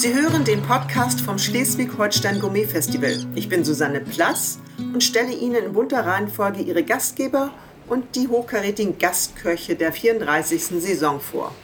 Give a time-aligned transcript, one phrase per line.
[0.00, 3.22] Sie hören den Podcast vom Schleswig-Holstein Gourmet Festival.
[3.34, 7.50] Ich bin Susanne Plass und stelle Ihnen in bunter Reihenfolge Ihre Gastgeber
[7.86, 10.80] und die hochkarätigen Gastköche der 34.
[10.80, 11.54] Saison vor.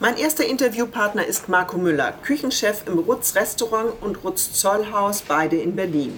[0.00, 5.74] Mein erster Interviewpartner ist Marco Müller, Küchenchef im Rutz Restaurant und Rutz Zollhaus, beide in
[5.74, 6.12] Berlin.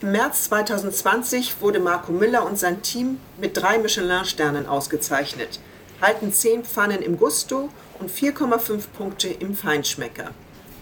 [0.00, 5.58] Im März 2020 wurde Marco Müller und sein Team mit drei Michelin-Sternen ausgezeichnet,
[6.00, 10.30] halten zehn Pfannen im Gusto und 4,5 Punkte im Feinschmecker.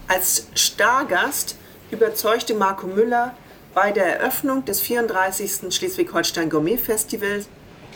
[0.09, 1.57] Als Stargast
[1.91, 3.35] überzeugte Marco Müller
[3.75, 5.75] bei der Eröffnung des 34.
[5.75, 7.49] Schleswig-Holstein Gourmet Festivals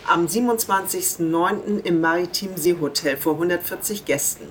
[0.09, 1.85] am 27.09.
[1.85, 4.49] im Maritim Seehotel vor 140 Gästen.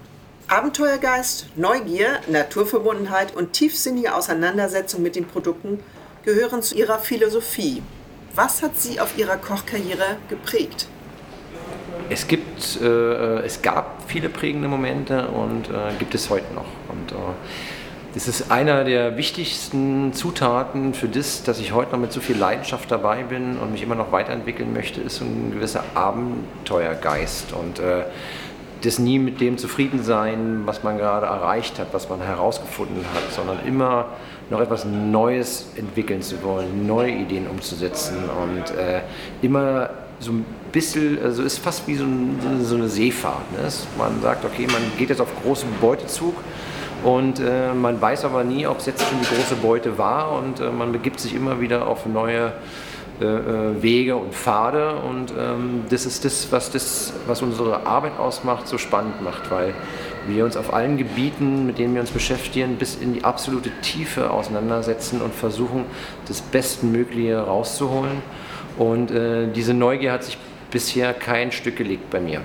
[0.48, 5.84] Abenteuergeist, Neugier, Naturverbundenheit und tiefsinnige Auseinandersetzung mit den Produkten
[6.24, 7.84] gehören zu ihrer Philosophie.
[8.36, 10.88] Was hat sie auf ihrer Kochkarriere geprägt?
[12.10, 16.79] Es gibt, äh, es gab viele prägende Momente und äh, gibt es heute noch.
[17.00, 17.16] Und äh,
[18.14, 22.38] das ist einer der wichtigsten Zutaten für das, dass ich heute noch mit so viel
[22.38, 27.80] Leidenschaft dabei bin und mich immer noch weiterentwickeln möchte, ist so ein gewisser Abenteuergeist und
[27.80, 28.06] äh,
[28.82, 33.32] das nie mit dem zufrieden sein, was man gerade erreicht hat, was man herausgefunden hat,
[33.32, 34.08] sondern immer
[34.50, 39.02] noch etwas Neues entwickeln zu wollen, neue Ideen umzusetzen und äh,
[39.42, 39.90] immer
[40.20, 43.52] so ein bisschen, also ist fast wie so, ein, so eine Seefahrt.
[43.52, 43.70] Ne?
[43.98, 46.36] Man sagt, okay, man geht jetzt auf großen Beutezug
[47.04, 50.60] und äh, man weiß aber nie, ob es jetzt schon die große Beute war und
[50.60, 52.54] äh, man begibt sich immer wieder auf neue
[53.22, 58.18] äh, äh, Wege und Pfade und ähm, das ist das was, das, was unsere Arbeit
[58.18, 59.74] ausmacht, so spannend macht, weil
[60.28, 64.32] wir uns auf allen Gebieten, mit denen wir uns beschäftigen, bis in die absolute Tiefe
[64.32, 65.86] auseinandersetzen und versuchen,
[66.28, 68.22] das Bestmögliche rauszuholen.
[68.78, 70.38] Und äh, diese Neugier hat sich
[70.72, 72.42] bisher kein Stück gelegt bei mir.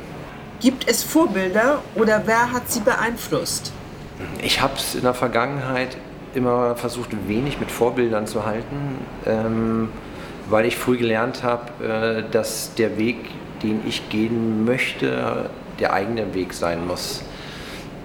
[0.61, 3.73] Gibt es Vorbilder oder wer hat sie beeinflusst?
[4.43, 5.97] Ich habe es in der Vergangenheit
[6.35, 9.89] immer versucht, wenig mit Vorbildern zu halten, ähm,
[10.49, 13.17] weil ich früh gelernt habe, äh, dass der Weg,
[13.63, 17.23] den ich gehen möchte, der eigene Weg sein muss.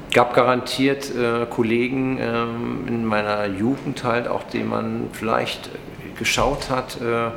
[0.10, 5.70] Es gab garantiert äh, Kollegen ähm, in meiner Jugend halt, auch denen man vielleicht
[6.18, 7.30] geschaut hat, äh,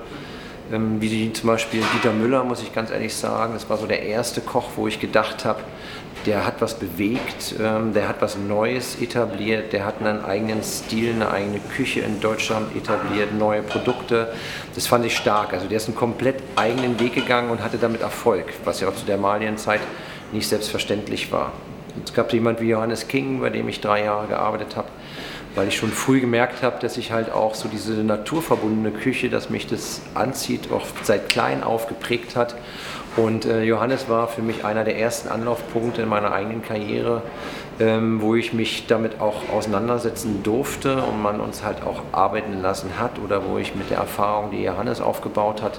[0.75, 3.53] ähm, wie zum Beispiel Dieter Müller, muss ich ganz ehrlich sagen.
[3.53, 5.61] Das war so der erste Koch, wo ich gedacht habe,
[6.27, 11.13] der hat was bewegt, ähm, der hat was Neues etabliert, der hat einen eigenen Stil,
[11.13, 14.33] eine eigene Küche in Deutschland etabliert, neue Produkte.
[14.75, 15.53] Das fand ich stark.
[15.53, 18.95] Also der ist einen komplett eigenen Weg gegangen und hatte damit Erfolg, was ja auch
[18.95, 19.81] zu der Malienzeit
[20.33, 21.53] nicht selbstverständlich war.
[22.05, 24.89] Es gab jemand wie Johannes King, bei dem ich drei Jahre gearbeitet habe,
[25.55, 29.51] weil ich schon früh gemerkt habe, dass ich halt auch so diese naturverbundene Küche, dass
[29.51, 32.55] mich das anzieht, auch seit klein auf geprägt hat.
[33.17, 37.23] Und äh, Johannes war für mich einer der ersten Anlaufpunkte in meiner eigenen Karriere,
[37.79, 42.99] ähm, wo ich mich damit auch auseinandersetzen durfte und man uns halt auch arbeiten lassen
[42.99, 45.79] hat oder wo ich mit der Erfahrung, die Johannes aufgebaut hat,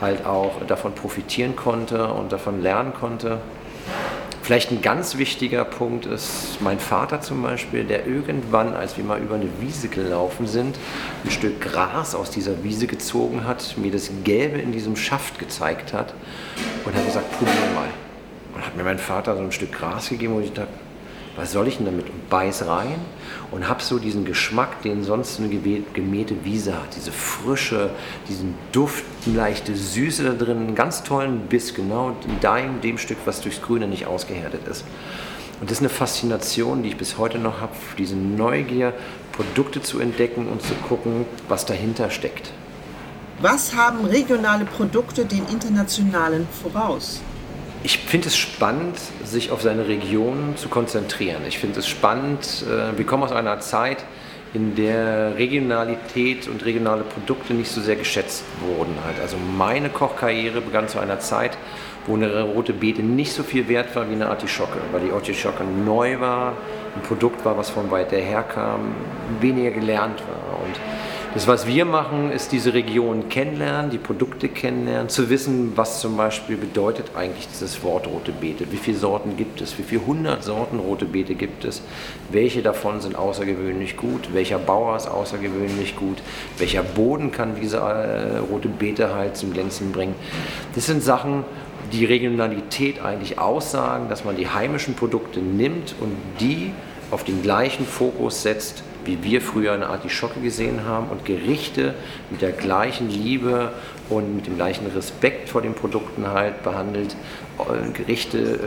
[0.00, 3.38] halt auch davon profitieren konnte und davon lernen konnte.
[4.52, 9.18] Vielleicht ein ganz wichtiger Punkt ist mein Vater zum Beispiel, der irgendwann, als wir mal
[9.18, 10.76] über eine Wiese gelaufen sind,
[11.24, 15.94] ein Stück Gras aus dieser Wiese gezogen hat, mir das Gelbe in diesem Schaft gezeigt
[15.94, 16.12] hat
[16.84, 17.88] und hat gesagt, probier mal.
[18.54, 20.68] Und hat mir mein Vater so ein Stück Gras gegeben und ich dachte,
[21.36, 22.06] was soll ich denn damit?
[22.08, 22.96] Und beiß rein
[23.50, 26.94] und hab so diesen Geschmack, den sonst eine gemähte Wiese hat.
[26.96, 27.90] Diese Frische,
[28.28, 33.18] diesen Duft, leichte Süße da drin, einen ganz tollen Biss, genau in dem, dem Stück,
[33.24, 34.84] was durchs Grüne nicht ausgehärtet ist.
[35.60, 38.92] Und das ist eine Faszination, die ich bis heute noch habe, diese Neugier,
[39.30, 42.50] Produkte zu entdecken und zu gucken, was dahinter steckt.
[43.40, 47.20] Was haben regionale Produkte den internationalen voraus?
[47.84, 51.42] Ich finde es spannend, sich auf seine Region zu konzentrieren.
[51.48, 54.04] Ich finde es spannend, äh, wir kommen aus einer Zeit,
[54.54, 58.94] in der Regionalität und regionale Produkte nicht so sehr geschätzt wurden.
[59.04, 59.18] Halt.
[59.20, 61.56] Also meine Kochkarriere begann zu einer Zeit,
[62.06, 65.64] wo eine rote Beete nicht so viel wert war wie eine Artischocke, weil die Artischocke
[65.64, 66.52] neu war,
[66.94, 68.94] ein Produkt war, was von weiter her kam,
[69.40, 70.41] weniger gelernt war.
[71.34, 76.14] Das, was wir machen, ist diese Region kennenlernen, die Produkte kennenlernen, zu wissen, was zum
[76.18, 78.70] Beispiel bedeutet eigentlich dieses Wort rote Beete.
[78.70, 79.78] Wie viele Sorten gibt es?
[79.78, 81.80] Wie viele hundert Sorten rote Beete gibt es?
[82.30, 84.34] Welche davon sind außergewöhnlich gut?
[84.34, 86.18] Welcher Bauer ist außergewöhnlich gut?
[86.58, 90.14] Welcher Boden kann diese äh, rote Beete halt zum Glänzen bringen?
[90.74, 91.44] Das sind Sachen,
[91.92, 96.72] die Regionalität eigentlich aussagen, dass man die heimischen Produkte nimmt und die
[97.10, 101.94] auf den gleichen Fokus setzt wie wir früher eine Artischocke gesehen haben und Gerichte
[102.30, 103.72] mit der gleichen Liebe
[104.08, 107.16] und mit dem gleichen Respekt vor den Produkten halt behandelt,
[107.58, 108.58] äh, Gerichte äh,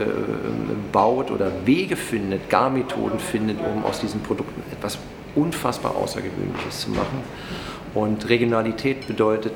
[0.92, 4.98] baut oder Wege findet, Garmethoden findet, um aus diesen Produkten etwas
[5.36, 7.24] unfassbar Außergewöhnliches zu machen.
[7.94, 9.54] Und Regionalität bedeutet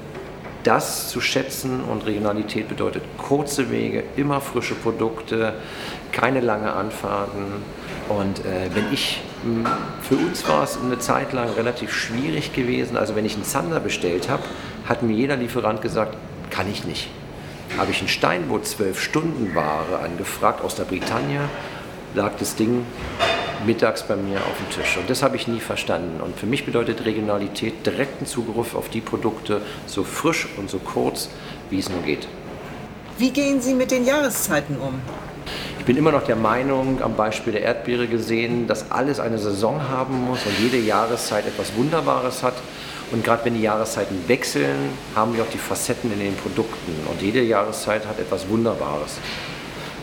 [0.69, 5.56] das zu schätzen und Regionalität bedeutet kurze Wege, immer frische Produkte,
[6.12, 7.45] keine lange Anfahrten.
[8.07, 9.19] Und äh, wenn ich,
[10.04, 13.80] für uns war es eine Zeit lang relativ schwierig gewesen, also wenn ich einen Zander
[13.80, 14.44] bestellt habe,
[14.88, 16.16] hat mir jeder Lieferant gesagt,
[16.51, 17.10] kann ich nicht.
[17.80, 21.50] Habe ich ein Steinboot 12 Stunden Ware angefragt aus der Britannia,
[22.13, 22.86] lag das Ding
[23.65, 24.97] mittags bei mir auf dem Tisch.
[24.97, 26.21] Und das habe ich nie verstanden.
[26.21, 31.29] Und für mich bedeutet Regionalität direkten Zugriff auf die Produkte so frisch und so kurz,
[31.69, 32.27] wie es nur geht.
[33.17, 34.94] Wie gehen Sie mit den Jahreszeiten um?
[35.79, 39.89] Ich bin immer noch der Meinung, am Beispiel der Erdbeere gesehen, dass alles eine Saison
[39.89, 42.53] haben muss und jede Jahreszeit etwas Wunderbares hat.
[43.11, 46.94] Und gerade wenn die Jahreszeiten wechseln, haben wir auch die Facetten in den Produkten.
[47.09, 49.17] Und jede Jahreszeit hat etwas Wunderbares.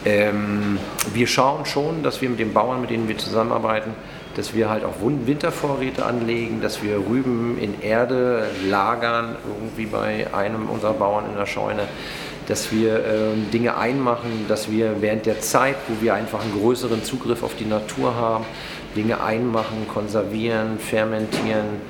[0.06, 0.78] Ähm,
[1.12, 3.90] wir schauen schon, dass wir mit den Bauern, mit denen wir zusammenarbeiten,
[4.36, 10.68] dass wir halt auch Wintervorräte anlegen, dass wir Rüben in Erde lagern, irgendwie bei einem
[10.68, 11.88] unserer Bauern in der Scheune,
[12.46, 17.02] dass wir äh, Dinge einmachen, dass wir während der Zeit, wo wir einfach einen größeren
[17.02, 18.44] Zugriff auf die Natur haben,
[18.94, 21.80] Dinge einmachen, konservieren, fermentieren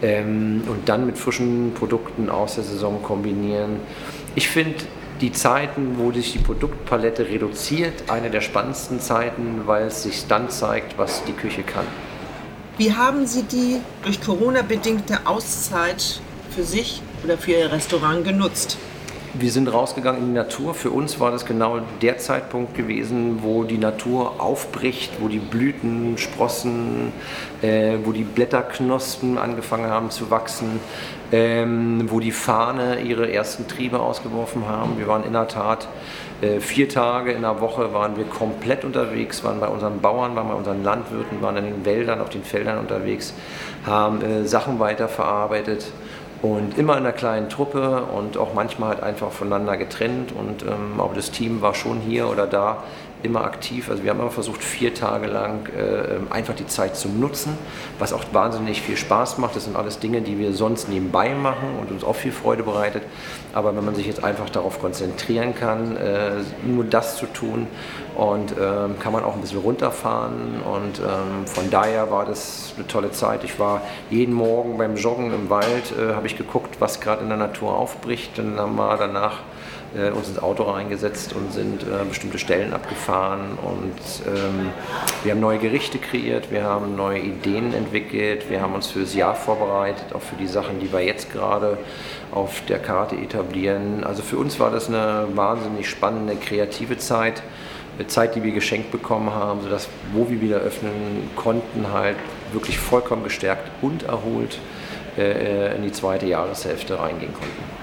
[0.00, 3.80] ähm, und dann mit frischen Produkten aus der Saison kombinieren.
[4.36, 4.76] Ich finde,
[5.20, 10.50] die Zeiten, wo sich die Produktpalette reduziert, eine der spannendsten Zeiten, weil es sich dann
[10.50, 11.86] zeigt, was die Küche kann.
[12.76, 16.20] Wie haben Sie die durch Corona bedingte Auszeit
[16.50, 18.76] für sich oder für Ihr Restaurant genutzt?
[19.36, 20.74] Wir sind rausgegangen in die Natur.
[20.74, 26.16] Für uns war das genau der Zeitpunkt gewesen, wo die Natur aufbricht, wo die Blüten
[26.18, 27.12] sprossen,
[27.60, 30.78] äh, wo die Blätterknospen angefangen haben zu wachsen,
[31.32, 34.98] ähm, wo die Fahne ihre ersten Triebe ausgeworfen haben.
[34.98, 35.88] Wir waren in der Tat
[36.40, 40.46] äh, vier Tage in der Woche waren wir komplett unterwegs, waren bei unseren Bauern, waren
[40.46, 43.34] bei unseren Landwirten, waren in den Wäldern, auf den Feldern unterwegs,
[43.84, 45.86] haben äh, Sachen weiterverarbeitet
[46.44, 50.30] und immer in einer kleinen Truppe und auch manchmal halt einfach voneinander getrennt.
[50.30, 52.82] Und ähm, aber das Team war schon hier oder da
[53.24, 53.90] immer aktiv.
[53.90, 57.56] Also wir haben immer versucht, vier Tage lang äh, einfach die Zeit zu nutzen,
[57.98, 59.56] was auch wahnsinnig viel Spaß macht.
[59.56, 63.02] Das sind alles Dinge, die wir sonst nebenbei machen und uns auch viel Freude bereitet.
[63.52, 66.30] Aber wenn man sich jetzt einfach darauf konzentrieren kann, äh,
[66.66, 67.66] nur das zu tun
[68.16, 70.60] und ähm, kann man auch ein bisschen runterfahren.
[70.62, 73.44] Und ähm, von daher war das eine tolle Zeit.
[73.44, 77.28] Ich war jeden Morgen beim Joggen im Wald, äh, habe ich geguckt, was gerade in
[77.28, 78.38] der Natur aufbricht.
[78.38, 79.40] Dann haben wir danach
[79.96, 84.70] äh, uns ins Auto reingesetzt und sind äh, bestimmte Stellen abgefahren und ähm,
[85.22, 89.34] wir haben neue Gerichte kreiert, wir haben neue Ideen entwickelt, wir haben uns fürs Jahr
[89.34, 91.78] vorbereitet, auch für die Sachen, die wir jetzt gerade
[92.32, 94.04] auf der Karte etablieren.
[94.04, 97.42] Also für uns war das eine wahnsinnig spannende, kreative Zeit.
[98.08, 102.16] Zeit, die wir geschenkt bekommen haben, sodass, wo wir wieder öffnen konnten, halt
[102.52, 104.58] wirklich vollkommen gestärkt und erholt
[105.16, 107.73] äh, äh in die zweite Jahreshälfte reingehen konnten.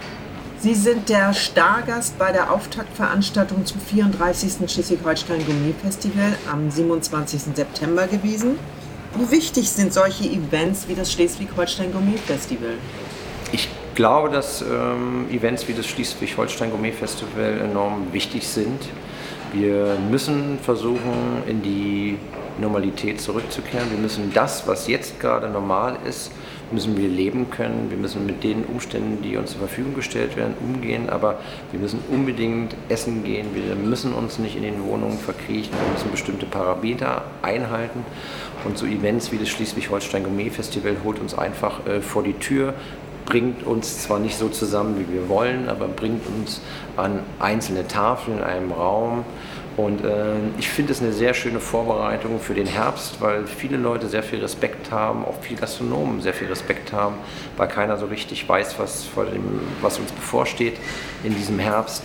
[0.62, 4.70] Sie sind der Stargast bei der Auftaktveranstaltung zum 34.
[4.72, 7.56] Schleswig-Holstein Gourmet Festival am 27.
[7.56, 8.60] September gewesen.
[9.18, 12.76] Wie wichtig sind solche Events wie das Schleswig-Holstein Gourmet Festival?
[13.52, 18.84] Ich glaube, dass ähm, Events wie das Schleswig-Holstein Gourmet Festival enorm wichtig sind.
[19.54, 22.20] Wir müssen versuchen, in die
[22.60, 23.90] Normalität zurückzukehren.
[23.90, 26.32] Wir müssen das, was jetzt gerade normal ist,
[26.72, 30.54] müssen wir leben können, wir müssen mit den Umständen, die uns zur Verfügung gestellt werden,
[30.60, 31.40] umgehen, aber
[31.72, 36.12] wir müssen unbedingt essen gehen, wir müssen uns nicht in den Wohnungen verkriechen, wir müssen
[36.12, 38.06] bestimmte Parameter einhalten.
[38.66, 42.74] Und so Events wie das Schleswig-Holstein Gourmet Festival holt uns einfach äh, vor die Tür,
[43.26, 46.62] bringt uns zwar nicht so zusammen, wie wir wollen, aber bringt uns
[46.98, 49.24] an einzelne Tafeln in einem Raum
[49.78, 54.08] und äh, ich finde es eine sehr schöne Vorbereitung für den Herbst, weil viele Leute
[54.08, 57.16] sehr viel Respekt haben, auch viele Gastronomen sehr viel Respekt haben,
[57.58, 60.78] weil keiner so richtig weiß, was, dem, was uns bevorsteht
[61.24, 62.04] in diesem Herbst.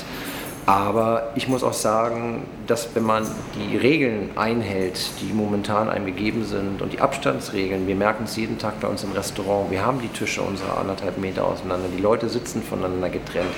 [0.67, 6.45] Aber ich muss auch sagen, dass wenn man die Regeln einhält, die momentan einem gegeben
[6.45, 10.01] sind und die Abstandsregeln, wir merken es jeden Tag bei uns im Restaurant, wir haben
[10.01, 13.53] die Tische unsere anderthalb Meter auseinander, die Leute sitzen voneinander getrennt,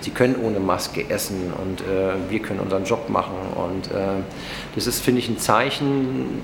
[0.00, 4.24] sie können ohne Maske essen und äh, wir können unseren Job machen und äh,
[4.74, 6.42] das ist, finde ich, ein Zeichen,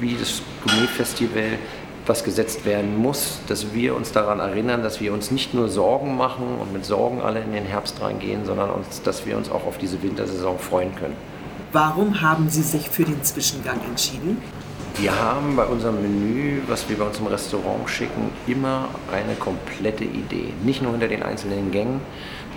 [0.00, 1.58] wie das Gourmet-Festival
[2.06, 6.16] was gesetzt werden muss, dass wir uns daran erinnern, dass wir uns nicht nur Sorgen
[6.16, 9.66] machen und mit Sorgen alle in den Herbst reingehen, sondern uns, dass wir uns auch
[9.66, 11.16] auf diese Wintersaison freuen können.
[11.72, 14.38] Warum haben Sie sich für den Zwischengang entschieden?
[14.98, 20.04] Wir haben bei unserem Menü, was wir bei uns im Restaurant schicken, immer eine komplette
[20.04, 20.54] Idee.
[20.64, 22.00] Nicht nur hinter den einzelnen Gängen,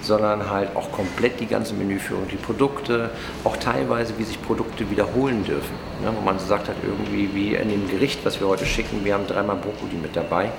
[0.01, 3.09] sondern halt auch komplett die ganze Menüführung, die Produkte,
[3.43, 5.73] auch teilweise, wie sich Produkte wiederholen dürfen.
[6.01, 9.13] Ne, wo man sagt hat, irgendwie wie in dem Gericht, was wir heute schicken, wir
[9.13, 10.51] haben dreimal Brokkoli mit dabei.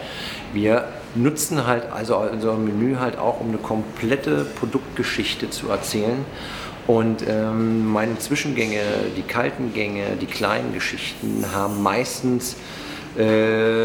[0.52, 6.24] Wir nutzen halt also unser Menü halt auch, um eine komplette Produktgeschichte zu erzählen.
[6.86, 8.80] Und ähm, meine Zwischengänge,
[9.16, 12.56] die kalten Gänge, die kleinen Geschichten haben meistens
[13.16, 13.22] äh,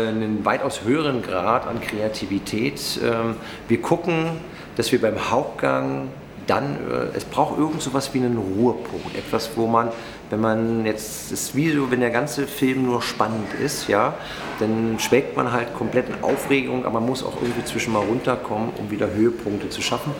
[0.07, 3.00] einen weitaus höheren Grad an Kreativität.
[3.03, 3.35] Ähm,
[3.67, 4.31] wir gucken,
[4.75, 6.10] dass wir beim Hauptgang
[6.48, 9.89] dann, äh, es braucht irgend so was wie einen Ruhepunkt, etwas, wo man,
[10.29, 14.13] wenn man jetzt, das ist wie so, wenn der ganze Film nur spannend ist, ja,
[14.60, 18.70] dann schwelgt man halt komplett in Aufregung, aber man muss auch irgendwie zwischen mal runterkommen,
[18.77, 20.13] um wieder Höhepunkte zu schaffen.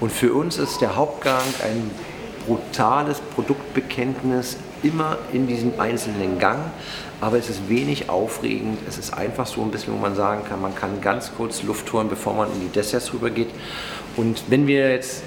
[0.00, 1.90] Und für uns ist der Hauptgang ein
[2.46, 6.58] brutales Produktbekenntnis immer in diesem einzelnen Gang,
[7.20, 8.78] aber es ist wenig aufregend.
[8.88, 11.92] Es ist einfach so ein bisschen, wo man sagen kann, man kann ganz kurz Luft
[11.92, 13.50] holen, bevor man in die Desserts rübergeht.
[14.16, 15.22] Und wenn wir jetzt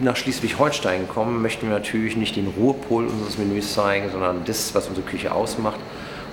[0.00, 4.88] nach Schleswig-Holstein kommen, möchten wir natürlich nicht den Ruhepol unseres Menüs zeigen, sondern das, was
[4.88, 5.78] unsere Küche ausmacht.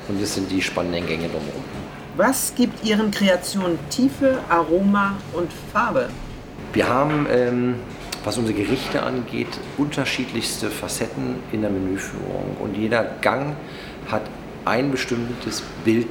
[0.08, 1.64] Und das sind die spannenden Gänge drumherum.
[2.18, 6.10] Was gibt Ihren Kreationen Tiefe, Aroma und Farbe?
[6.74, 7.76] Wir haben ähm,
[8.24, 9.48] was unsere Gerichte angeht,
[9.78, 12.58] unterschiedlichste Facetten in der Menüführung.
[12.60, 13.56] Und jeder Gang
[14.12, 14.24] hat
[14.66, 16.10] ein bestimmtes Bild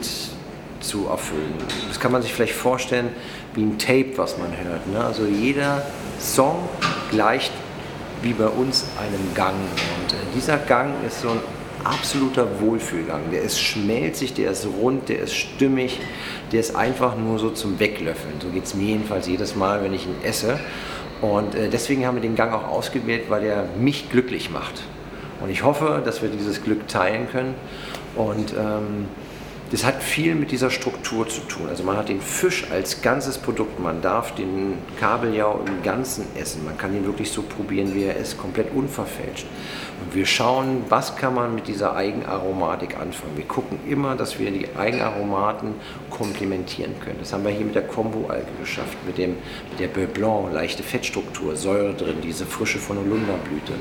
[0.80, 1.54] zu erfüllen.
[1.88, 3.08] Das kann man sich vielleicht vorstellen
[3.54, 4.86] wie ein Tape, was man hört.
[4.88, 5.04] Ne?
[5.04, 5.82] Also jeder
[6.18, 6.68] Song
[7.10, 7.52] gleicht
[8.22, 9.54] wie bei uns einem Gang.
[9.54, 11.40] Und äh, dieser Gang ist so ein
[11.84, 13.30] absoluter Wohlfühlgang.
[13.32, 15.98] Der ist schmelzig, der ist rund, der ist stimmig,
[16.52, 18.34] der ist einfach nur so zum Weglöffeln.
[18.40, 20.58] So geht es mir jedenfalls jedes Mal, wenn ich ihn esse.
[21.20, 24.82] Und äh, deswegen haben wir den Gang auch ausgewählt, weil er mich glücklich macht.
[25.42, 27.54] Und ich hoffe, dass wir dieses Glück teilen können.
[28.16, 29.08] Und ähm,
[29.70, 31.68] das hat viel mit dieser Struktur zu tun.
[31.68, 36.64] Also man hat den Fisch als ganzes Produkt, man darf den Kabeljau im Ganzen essen.
[36.64, 39.46] Man kann ihn wirklich so probieren, wie er ist, komplett unverfälscht.
[40.04, 43.36] Und wir schauen, was kann man mit dieser Eigenaromatik anfangen.
[43.36, 45.74] Wir gucken immer, dass wir die Eigenaromaten
[46.10, 47.18] komplementieren können.
[47.20, 49.36] Das haben wir hier mit der Combo-Alge geschafft, mit, dem,
[49.70, 53.74] mit der Beurre Blanc, leichte Fettstruktur, Säure drin, diese Frische von Holunderblüte,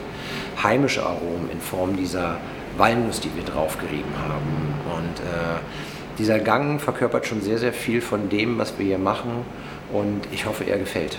[0.61, 2.37] heimische Aromen in Form dieser
[2.79, 4.73] Walnuss, die wir draufgerieben haben.
[4.95, 5.59] Und äh,
[6.17, 9.45] dieser Gang verkörpert schon sehr, sehr viel von dem, was wir hier machen.
[9.91, 11.17] Und ich hoffe, er gefällt.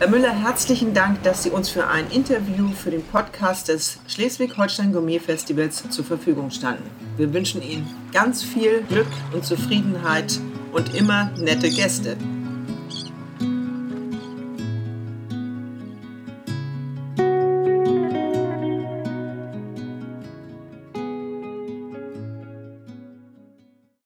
[0.00, 4.92] Herr Müller, herzlichen Dank, dass Sie uns für ein Interview für den Podcast des Schleswig-Holstein
[4.92, 6.90] Gourmet Festivals zur Verfügung standen.
[7.16, 10.40] Wir wünschen Ihnen ganz viel Glück und Zufriedenheit
[10.72, 12.16] und immer nette Gäste.